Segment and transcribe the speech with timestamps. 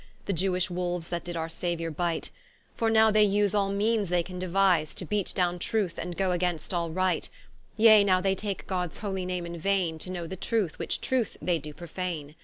[0.25, 2.31] The Iewish wolues, that did our Sauiour bite;
[2.73, 6.31] For now they vse all meanes they can deuise, To beate downe truth, and goe
[6.31, 7.29] against all right:
[7.77, 11.37] Yea now they take Gods holy name in vaine, To know the truth, which truth
[11.39, 12.33] they doe prophane.